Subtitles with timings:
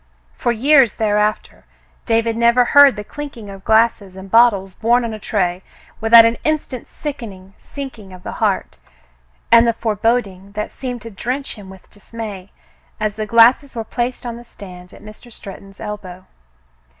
[0.35, 1.65] For years thereafter,
[2.07, 5.61] David never heard the clinking of glasses and bottles borne on a tray
[5.99, 8.79] without an instant's sickening sinking of the heart,
[9.51, 12.51] and the foreboding that seemed to drench him with dismay
[12.99, 15.31] as the glasses were placed on the stand at Mr.
[15.31, 16.25] Stretton's elbow.